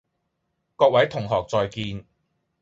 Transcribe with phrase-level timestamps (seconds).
[0.75, 2.03] 各位同學再見